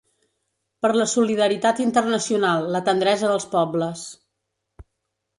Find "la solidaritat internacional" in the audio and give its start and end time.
0.99-2.65